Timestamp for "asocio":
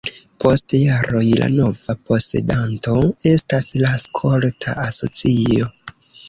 4.89-5.71